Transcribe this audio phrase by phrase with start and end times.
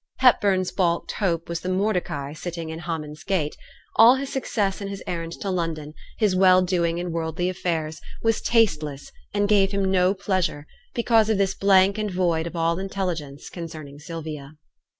[0.17, 3.55] Hepburn's baulked hope was the Mordecai sitting in Haman's gate;
[3.97, 8.41] all his success in his errand to London, his well doing in worldly affairs, was
[8.41, 13.47] tasteless, and gave him no pleasure, because of this blank and void of all intelligence
[13.47, 14.53] concerning Sylvia.